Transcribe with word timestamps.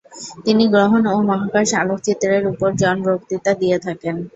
তিনি 0.45 0.63
গ্রহণ 0.73 1.03
ও 1.07 1.27
মহাকাশ 1.29 1.69
আলোকচিত্রের 1.81 2.43
উপর 2.51 2.69
জন 2.81 2.97
বক্তৃতা 3.07 3.51
দিয়ে 3.61 3.77
থাকেন। 3.85 4.15